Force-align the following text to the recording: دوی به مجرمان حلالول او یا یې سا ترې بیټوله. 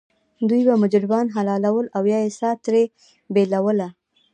دوی 0.49 0.61
به 0.67 0.75
مجرمان 0.83 1.25
حلالول 1.35 1.85
او 1.95 2.03
یا 2.13 2.19
یې 2.25 2.31
سا 2.39 2.49
ترې 2.63 2.83
بیټوله. 3.33 3.87